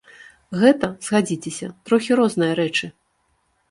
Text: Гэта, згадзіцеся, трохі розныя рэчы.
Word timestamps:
Гэта, 0.63 0.89
згадзіцеся, 1.09 1.71
трохі 1.91 2.11
розныя 2.25 2.53
рэчы. 2.65 2.95